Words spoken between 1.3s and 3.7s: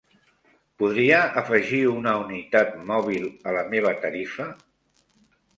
afegir una unitat mòbil a la